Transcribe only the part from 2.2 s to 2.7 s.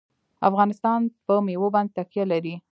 لري.